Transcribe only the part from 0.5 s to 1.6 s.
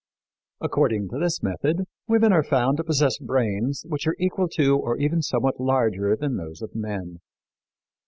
According to this